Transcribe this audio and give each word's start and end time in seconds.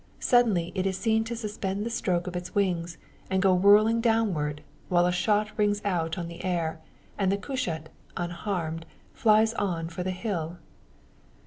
Suddenly 0.19 0.71
it 0.73 0.87
is 0.87 0.97
seen 0.97 1.23
to 1.25 1.35
suspend 1.35 1.85
the 1.85 1.91
stroke 1.91 2.25
of 2.25 2.35
its 2.35 2.55
wings, 2.55 2.97
and 3.29 3.39
go 3.39 3.53
whirling 3.53 4.01
downward; 4.01 4.63
while 4.89 5.05
a 5.05 5.11
shot 5.11 5.51
rings 5.59 5.79
out 5.85 6.17
on 6.17 6.27
the 6.27 6.43
air, 6.43 6.79
and 7.19 7.31
the 7.31 7.37
cushat, 7.37 7.87
unharmed, 8.17 8.87
flies 9.13 9.53
on 9.53 9.89
for 9.89 10.01
the 10.01 10.09
hill. 10.09 10.57